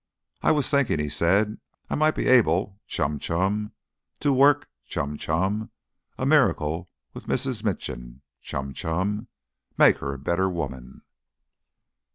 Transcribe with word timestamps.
"I 0.41 0.49
was 0.49 0.67
thinking," 0.67 0.97
he 0.97 1.09
said, 1.09 1.59
"I 1.87 1.93
might 1.93 2.15
be 2.15 2.25
able 2.25 2.79
(chum, 2.87 3.19
chum) 3.19 3.71
to 4.21 4.33
work 4.33 4.67
(chum, 4.87 5.15
chum) 5.15 5.69
a 6.17 6.25
miracle 6.25 6.89
with 7.13 7.27
Mrs. 7.27 7.63
Minchin 7.63 8.23
(chum, 8.41 8.73
chum) 8.73 9.27
make 9.77 9.99
her 9.99 10.11
a 10.11 10.17
better 10.17 10.49
woman." 10.49 11.03